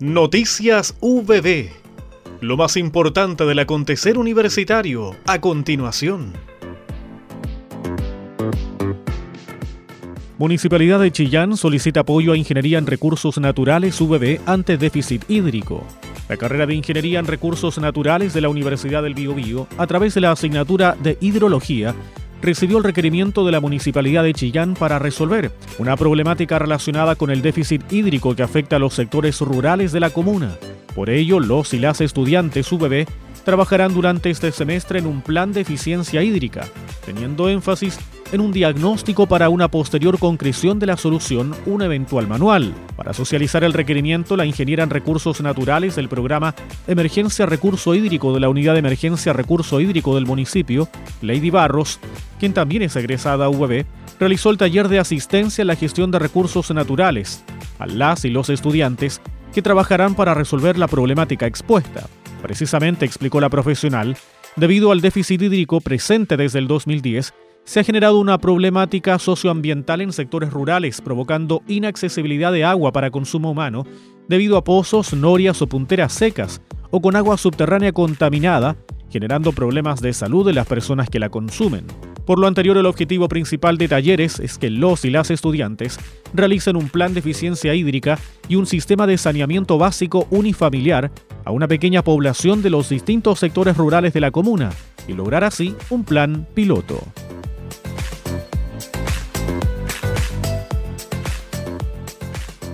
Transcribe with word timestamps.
Noticias 0.00 0.96
VB. 1.02 1.68
Lo 2.40 2.56
más 2.56 2.78
importante 2.78 3.44
del 3.44 3.58
acontecer 3.58 4.16
universitario 4.16 5.14
a 5.26 5.42
continuación. 5.42 6.32
Municipalidad 10.38 11.00
de 11.00 11.10
Chillán 11.10 11.54
solicita 11.58 12.00
apoyo 12.00 12.32
a 12.32 12.38
Ingeniería 12.38 12.78
en 12.78 12.86
Recursos 12.86 13.36
Naturales 13.36 14.00
VB 14.00 14.40
ante 14.46 14.78
déficit 14.78 15.28
hídrico. 15.28 15.84
La 16.30 16.38
carrera 16.38 16.64
de 16.64 16.76
Ingeniería 16.76 17.18
en 17.18 17.26
Recursos 17.26 17.76
Naturales 17.76 18.32
de 18.32 18.40
la 18.40 18.48
Universidad 18.48 19.02
del 19.02 19.12
Biobío, 19.12 19.66
a 19.76 19.86
través 19.86 20.14
de 20.14 20.22
la 20.22 20.32
asignatura 20.32 20.96
de 20.98 21.18
Hidrología, 21.20 21.94
recibió 22.42 22.78
el 22.78 22.84
requerimiento 22.84 23.44
de 23.44 23.52
la 23.52 23.60
Municipalidad 23.60 24.22
de 24.22 24.34
Chillán 24.34 24.74
para 24.74 24.98
resolver 24.98 25.52
una 25.78 25.96
problemática 25.96 26.58
relacionada 26.58 27.14
con 27.14 27.30
el 27.30 27.42
déficit 27.42 27.92
hídrico 27.92 28.34
que 28.34 28.42
afecta 28.42 28.76
a 28.76 28.78
los 28.78 28.94
sectores 28.94 29.40
rurales 29.40 29.92
de 29.92 30.00
la 30.00 30.10
comuna. 30.10 30.56
Por 30.94 31.10
ello, 31.10 31.40
los 31.40 31.74
y 31.74 31.78
las 31.78 32.00
estudiantes 32.00 32.70
UBB 32.72 33.06
trabajarán 33.44 33.94
durante 33.94 34.30
este 34.30 34.52
semestre 34.52 34.98
en 34.98 35.06
un 35.06 35.22
plan 35.22 35.52
de 35.52 35.62
eficiencia 35.62 36.22
hídrica, 36.22 36.66
teniendo 37.04 37.48
énfasis 37.48 37.98
en 38.32 38.40
un 38.40 38.52
diagnóstico 38.52 39.26
para 39.26 39.48
una 39.48 39.68
posterior 39.68 40.18
concreción 40.18 40.78
de 40.78 40.86
la 40.86 40.96
solución, 40.96 41.54
un 41.66 41.82
eventual 41.82 42.28
manual. 42.28 42.74
Para 42.96 43.12
socializar 43.12 43.64
el 43.64 43.72
requerimiento, 43.72 44.36
la 44.36 44.46
ingeniera 44.46 44.84
en 44.84 44.90
recursos 44.90 45.40
naturales 45.40 45.96
del 45.96 46.08
programa 46.08 46.54
Emergencia 46.86 47.46
Recurso 47.46 47.94
Hídrico 47.94 48.32
de 48.32 48.40
la 48.40 48.48
Unidad 48.48 48.74
de 48.74 48.80
Emergencia 48.80 49.32
Recurso 49.32 49.80
Hídrico 49.80 50.14
del 50.14 50.26
municipio, 50.26 50.88
Lady 51.22 51.50
Barros, 51.50 51.98
quien 52.38 52.52
también 52.52 52.82
es 52.82 52.96
egresada 52.96 53.46
a 53.46 53.50
UB, 53.50 53.84
realizó 54.18 54.50
el 54.50 54.58
taller 54.58 54.88
de 54.88 54.98
asistencia 54.98 55.62
en 55.62 55.68
la 55.68 55.76
gestión 55.76 56.10
de 56.10 56.18
recursos 56.18 56.70
naturales 56.70 57.42
a 57.78 57.86
las 57.86 58.24
y 58.24 58.30
los 58.30 58.50
estudiantes 58.50 59.20
que 59.52 59.62
trabajarán 59.62 60.14
para 60.14 60.34
resolver 60.34 60.78
la 60.78 60.86
problemática 60.86 61.46
expuesta. 61.46 62.06
Precisamente, 62.42 63.04
explicó 63.04 63.40
la 63.40 63.48
profesional, 63.48 64.16
debido 64.56 64.92
al 64.92 65.00
déficit 65.00 65.42
hídrico 65.42 65.80
presente 65.80 66.36
desde 66.36 66.58
el 66.58 66.68
2010, 66.68 67.34
se 67.70 67.78
ha 67.78 67.84
generado 67.84 68.18
una 68.18 68.36
problemática 68.38 69.16
socioambiental 69.20 70.00
en 70.00 70.12
sectores 70.12 70.50
rurales, 70.50 71.00
provocando 71.00 71.62
inaccesibilidad 71.68 72.50
de 72.50 72.64
agua 72.64 72.90
para 72.90 73.12
consumo 73.12 73.52
humano 73.52 73.86
debido 74.26 74.56
a 74.56 74.64
pozos, 74.64 75.14
norias 75.14 75.62
o 75.62 75.68
punteras 75.68 76.12
secas, 76.12 76.60
o 76.90 77.00
con 77.00 77.14
agua 77.14 77.36
subterránea 77.36 77.92
contaminada, 77.92 78.76
generando 79.08 79.52
problemas 79.52 80.00
de 80.00 80.12
salud 80.12 80.44
de 80.44 80.52
las 80.52 80.66
personas 80.66 81.08
que 81.08 81.20
la 81.20 81.28
consumen. 81.28 81.86
Por 82.26 82.40
lo 82.40 82.48
anterior, 82.48 82.76
el 82.76 82.86
objetivo 82.86 83.28
principal 83.28 83.78
de 83.78 83.86
talleres 83.86 84.40
es 84.40 84.58
que 84.58 84.68
los 84.68 85.04
y 85.04 85.10
las 85.10 85.30
estudiantes 85.30 85.96
realicen 86.34 86.74
un 86.74 86.88
plan 86.88 87.14
de 87.14 87.20
eficiencia 87.20 87.72
hídrica 87.72 88.18
y 88.48 88.56
un 88.56 88.66
sistema 88.66 89.06
de 89.06 89.16
saneamiento 89.16 89.78
básico 89.78 90.26
unifamiliar 90.30 91.12
a 91.44 91.52
una 91.52 91.68
pequeña 91.68 92.02
población 92.02 92.62
de 92.62 92.70
los 92.70 92.88
distintos 92.88 93.38
sectores 93.38 93.76
rurales 93.76 94.12
de 94.12 94.22
la 94.22 94.32
comuna 94.32 94.70
y 95.06 95.12
lograr 95.12 95.44
así 95.44 95.76
un 95.88 96.02
plan 96.02 96.48
piloto. 96.52 97.00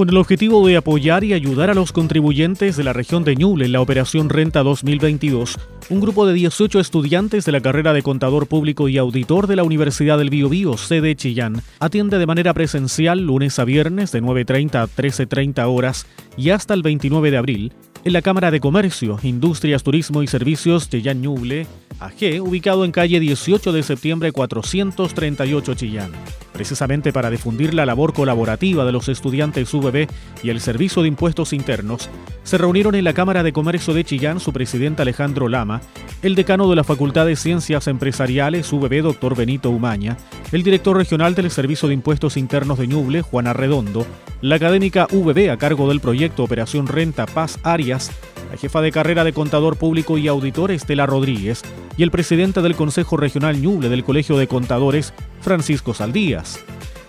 Con 0.00 0.08
el 0.08 0.16
objetivo 0.16 0.66
de 0.66 0.78
apoyar 0.78 1.24
y 1.24 1.34
ayudar 1.34 1.68
a 1.68 1.74
los 1.74 1.92
contribuyentes 1.92 2.74
de 2.78 2.84
la 2.84 2.94
región 2.94 3.22
de 3.22 3.36
Ñuble 3.36 3.66
en 3.66 3.72
la 3.72 3.82
Operación 3.82 4.30
Renta 4.30 4.62
2022, 4.62 5.58
un 5.90 6.00
grupo 6.00 6.24
de 6.24 6.32
18 6.32 6.80
estudiantes 6.80 7.44
de 7.44 7.52
la 7.52 7.60
carrera 7.60 7.92
de 7.92 8.00
Contador 8.00 8.46
Público 8.46 8.88
y 8.88 8.96
Auditor 8.96 9.46
de 9.46 9.56
la 9.56 9.62
Universidad 9.62 10.16
del 10.16 10.30
Biobío, 10.30 10.78
sede 10.78 11.16
Chillán, 11.16 11.60
atiende 11.80 12.18
de 12.18 12.24
manera 12.24 12.54
presencial 12.54 13.20
lunes 13.20 13.58
a 13.58 13.66
viernes 13.66 14.10
de 14.10 14.22
9.30 14.22 14.74
a 14.76 14.86
13.30 14.86 15.66
horas 15.68 16.06
y 16.34 16.48
hasta 16.48 16.72
el 16.72 16.80
29 16.80 17.30
de 17.30 17.36
abril 17.36 17.72
en 18.04 18.12
la 18.12 18.22
Cámara 18.22 18.50
de 18.50 18.60
Comercio, 18.60 19.18
Industrias, 19.22 19.82
Turismo 19.82 20.22
y 20.22 20.26
Servicios 20.26 20.88
Chillán 20.88 21.20
Ñuble, 21.20 21.66
AG, 21.98 22.40
ubicado 22.40 22.84
en 22.84 22.92
calle 22.92 23.20
18 23.20 23.72
de 23.72 23.82
septiembre 23.82 24.32
438 24.32 25.74
Chillán. 25.74 26.10
Precisamente 26.52 27.12
para 27.12 27.30
difundir 27.30 27.74
la 27.74 27.86
labor 27.86 28.12
colaborativa 28.14 28.84
de 28.84 28.92
los 28.92 29.08
estudiantes 29.08 29.72
UBB 29.72 30.08
y 30.42 30.50
el 30.50 30.60
Servicio 30.60 31.02
de 31.02 31.08
Impuestos 31.08 31.52
Internos, 31.52 32.08
se 32.42 32.58
reunieron 32.58 32.94
en 32.94 33.04
la 33.04 33.12
Cámara 33.12 33.42
de 33.42 33.52
Comercio 33.52 33.92
de 33.92 34.04
Chillán 34.04 34.40
su 34.40 34.52
presidente 34.52 35.02
Alejandro 35.02 35.48
Lama, 35.48 35.82
el 36.22 36.34
decano 36.34 36.68
de 36.70 36.76
la 36.76 36.84
Facultad 36.84 37.26
de 37.26 37.36
Ciencias 37.36 37.86
Empresariales 37.86 38.72
UBB, 38.72 39.02
doctor 39.02 39.36
Benito 39.36 39.70
Umaña, 39.70 40.16
el 40.52 40.62
director 40.62 40.96
regional 40.96 41.34
del 41.34 41.50
Servicio 41.50 41.88
de 41.88 41.94
Impuestos 41.94 42.36
Internos 42.36 42.78
de 42.78 42.86
Ñuble, 42.86 43.22
Juana 43.22 43.52
Redondo, 43.52 44.06
la 44.40 44.56
académica 44.56 45.06
UBB 45.12 45.50
a 45.50 45.56
cargo 45.56 45.88
del 45.88 46.00
proyecto 46.00 46.42
Operación 46.42 46.86
Renta 46.86 47.26
Paz 47.26 47.58
Arias, 47.62 48.10
la 48.50 48.56
jefa 48.56 48.80
de 48.80 48.90
carrera 48.90 49.22
de 49.22 49.32
contador 49.32 49.76
público 49.76 50.18
y 50.18 50.26
auditor 50.26 50.72
Estela 50.72 51.06
Rodríguez 51.06 51.62
y 51.96 52.02
el 52.02 52.10
presidente 52.10 52.62
del 52.62 52.74
Consejo 52.74 53.16
Regional 53.16 53.60
Ñuble 53.60 53.88
del 53.88 54.04
Colegio 54.04 54.36
de 54.38 54.48
Contadores, 54.48 55.14
Francisco 55.40 55.94
Saldías. 55.94 56.60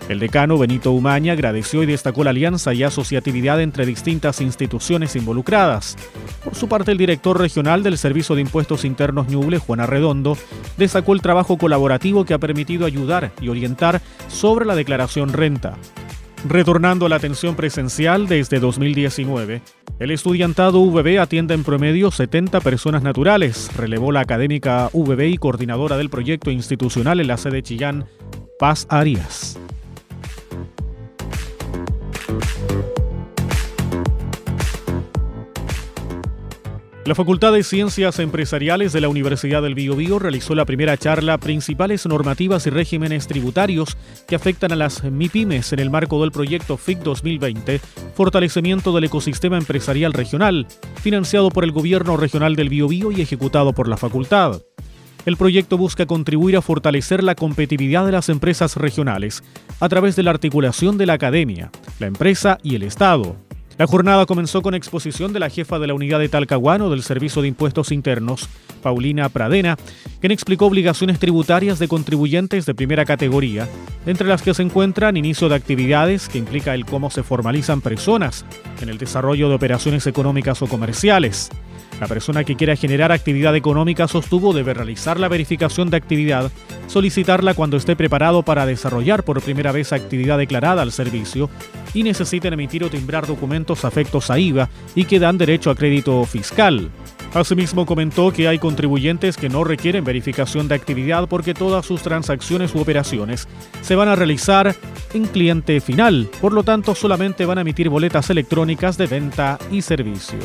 El 0.08 0.18
decano 0.18 0.58
Benito 0.58 0.92
Umaña 0.92 1.32
agradeció 1.32 1.82
y 1.82 1.86
destacó 1.86 2.24
la 2.24 2.30
alianza 2.30 2.74
y 2.74 2.82
asociatividad 2.82 3.60
entre 3.60 3.86
distintas 3.86 4.40
instituciones 4.40 5.16
involucradas. 5.16 5.96
Por 6.44 6.54
su 6.54 6.68
parte, 6.68 6.92
el 6.92 6.98
director 6.98 7.38
regional 7.38 7.82
del 7.82 7.96
Servicio 7.98 8.34
de 8.34 8.40
Impuestos 8.40 8.84
Internos 8.84 9.28
Ñuble, 9.28 9.58
Juan 9.58 9.80
Arredondo, 9.80 10.36
destacó 10.76 11.14
el 11.14 11.22
trabajo 11.22 11.56
colaborativo 11.56 12.24
que 12.24 12.34
ha 12.34 12.38
permitido 12.38 12.84
ayudar 12.84 13.32
y 13.40 13.48
orientar 13.48 14.00
sobre 14.28 14.66
la 14.66 14.74
declaración 14.74 15.32
renta. 15.32 15.76
Retornando 16.48 17.06
a 17.06 17.08
la 17.08 17.16
atención 17.16 17.54
presencial 17.54 18.26
desde 18.26 18.58
2019, 18.58 19.62
el 20.00 20.10
estudiantado 20.10 20.84
VB 20.84 21.20
atiende 21.20 21.54
en 21.54 21.62
promedio 21.62 22.10
70 22.10 22.60
personas 22.60 23.04
naturales, 23.04 23.70
relevó 23.76 24.10
la 24.10 24.20
académica 24.20 24.90
VB 24.92 25.28
y 25.28 25.38
coordinadora 25.38 25.96
del 25.96 26.10
proyecto 26.10 26.50
institucional 26.50 27.20
en 27.20 27.28
la 27.28 27.36
sede 27.36 27.62
Chillán, 27.62 28.06
Paz 28.58 28.86
Arias. 28.90 29.61
La 37.04 37.16
Facultad 37.16 37.52
de 37.52 37.64
Ciencias 37.64 38.20
Empresariales 38.20 38.92
de 38.92 39.00
la 39.00 39.08
Universidad 39.08 39.60
del 39.60 39.74
Biobío 39.74 40.20
realizó 40.20 40.54
la 40.54 40.64
primera 40.64 40.96
charla 40.96 41.36
Principales 41.36 42.06
normativas 42.06 42.66
y 42.68 42.70
regímenes 42.70 43.26
tributarios 43.26 43.96
que 44.28 44.36
afectan 44.36 44.70
a 44.70 44.76
las 44.76 45.02
MIPIMES 45.02 45.72
en 45.72 45.80
el 45.80 45.90
marco 45.90 46.22
del 46.22 46.30
proyecto 46.30 46.76
FIC 46.76 47.00
2020, 47.00 47.80
Fortalecimiento 48.14 48.92
del 48.92 49.04
Ecosistema 49.04 49.58
Empresarial 49.58 50.12
Regional, 50.12 50.68
financiado 51.02 51.50
por 51.50 51.64
el 51.64 51.72
Gobierno 51.72 52.16
Regional 52.16 52.54
del 52.54 52.68
Biobío 52.68 53.10
y 53.10 53.20
ejecutado 53.20 53.72
por 53.72 53.88
la 53.88 53.96
facultad. 53.96 54.62
El 55.24 55.36
proyecto 55.36 55.78
busca 55.78 56.04
contribuir 56.06 56.56
a 56.56 56.62
fortalecer 56.62 57.22
la 57.22 57.36
competitividad 57.36 58.04
de 58.04 58.12
las 58.12 58.28
empresas 58.28 58.76
regionales 58.76 59.44
a 59.78 59.88
través 59.88 60.16
de 60.16 60.24
la 60.24 60.30
articulación 60.30 60.98
de 60.98 61.06
la 61.06 61.12
academia, 61.12 61.70
la 62.00 62.08
empresa 62.08 62.58
y 62.64 62.74
el 62.74 62.82
Estado. 62.82 63.36
La 63.78 63.86
jornada 63.86 64.26
comenzó 64.26 64.62
con 64.62 64.74
exposición 64.74 65.32
de 65.32 65.38
la 65.38 65.48
jefa 65.48 65.78
de 65.78 65.86
la 65.86 65.94
unidad 65.94 66.18
de 66.18 66.28
Talcahuano 66.28 66.90
del 66.90 67.04
Servicio 67.04 67.40
de 67.40 67.48
Impuestos 67.48 67.92
Internos, 67.92 68.48
Paulina 68.82 69.28
Pradena, 69.28 69.76
quien 70.22 70.30
explicó 70.30 70.66
obligaciones 70.66 71.18
tributarias 71.18 71.80
de 71.80 71.88
contribuyentes 71.88 72.64
de 72.64 72.74
primera 72.74 73.04
categoría, 73.04 73.68
entre 74.06 74.28
las 74.28 74.40
que 74.40 74.54
se 74.54 74.62
encuentran 74.62 75.16
inicio 75.16 75.48
de 75.48 75.56
actividades 75.56 76.28
que 76.28 76.38
implica 76.38 76.74
el 76.74 76.86
cómo 76.86 77.10
se 77.10 77.24
formalizan 77.24 77.80
personas 77.80 78.44
en 78.80 78.88
el 78.88 78.98
desarrollo 78.98 79.48
de 79.48 79.56
operaciones 79.56 80.06
económicas 80.06 80.62
o 80.62 80.68
comerciales, 80.68 81.50
la 82.00 82.06
persona 82.06 82.44
que 82.44 82.54
quiera 82.54 82.76
generar 82.76 83.10
actividad 83.10 83.56
económica 83.56 84.06
sostuvo 84.06 84.52
debe 84.52 84.74
realizar 84.74 85.18
la 85.18 85.26
verificación 85.26 85.90
de 85.90 85.96
actividad, 85.96 86.52
solicitarla 86.86 87.54
cuando 87.54 87.76
esté 87.76 87.96
preparado 87.96 88.44
para 88.44 88.64
desarrollar 88.64 89.24
por 89.24 89.42
primera 89.42 89.72
vez 89.72 89.92
actividad 89.92 90.38
declarada 90.38 90.82
al 90.82 90.92
servicio 90.92 91.50
y 91.94 92.04
necesiten 92.04 92.52
emitir 92.52 92.84
o 92.84 92.90
timbrar 92.90 93.26
documentos 93.26 93.84
afectos 93.84 94.30
a 94.30 94.38
IVA 94.38 94.68
y 94.94 95.04
que 95.04 95.18
dan 95.18 95.36
derecho 95.36 95.68
a 95.70 95.74
crédito 95.74 96.24
fiscal. 96.26 96.90
Asimismo 97.34 97.86
comentó 97.86 98.30
que 98.30 98.46
hay 98.46 98.58
contribuyentes 98.58 99.38
que 99.38 99.48
no 99.48 99.64
requieren 99.64 100.04
verificación 100.04 100.68
de 100.68 100.74
actividad 100.74 101.28
porque 101.28 101.54
todas 101.54 101.86
sus 101.86 102.02
transacciones 102.02 102.74
u 102.74 102.80
operaciones 102.80 103.48
se 103.80 103.96
van 103.96 104.08
a 104.08 104.16
realizar 104.16 104.76
en 105.14 105.24
cliente 105.24 105.80
final, 105.80 106.28
por 106.42 106.52
lo 106.52 106.62
tanto 106.62 106.94
solamente 106.94 107.46
van 107.46 107.56
a 107.56 107.62
emitir 107.62 107.88
boletas 107.88 108.28
electrónicas 108.28 108.98
de 108.98 109.06
venta 109.06 109.58
y 109.70 109.80
servicio. 109.80 110.38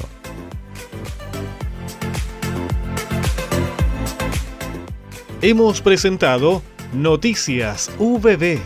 Hemos 5.41 5.81
presentado 5.81 6.63
Noticias 6.93 7.91
VB 7.99 8.61